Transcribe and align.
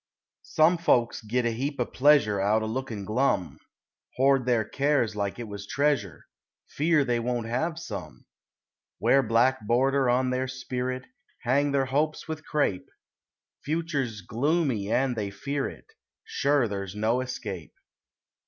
Some 0.41 0.79
folks 0.79 1.21
git 1.21 1.45
a 1.45 1.51
heap 1.51 1.79
o' 1.79 1.85
pleasure 1.85 2.41
Out 2.41 2.63
o' 2.63 2.65
lookin' 2.65 3.05
glum; 3.05 3.59
Hoard 4.17 4.47
their 4.47 4.65
cares 4.65 5.15
like 5.15 5.37
it 5.37 5.47
was 5.47 5.67
treasure 5.67 6.25
Fear 6.69 7.05
they 7.05 7.19
won't 7.19 7.45
have 7.45 7.77
some. 7.77 8.25
Wear 8.99 9.21
black 9.21 9.61
border 9.67 10.09
on 10.09 10.31
their 10.31 10.47
spirit; 10.47 11.05
Hang 11.41 11.71
their 11.71 11.85
hopes 11.85 12.27
with 12.27 12.43
crape; 12.43 12.89
Future's 13.63 14.21
gloomy 14.21 14.91
and 14.91 15.15
they 15.15 15.29
fear 15.29 15.69
it, 15.69 15.85
Sure 16.23 16.67
there's 16.67 16.95
no 16.95 17.21
escape. 17.21 17.75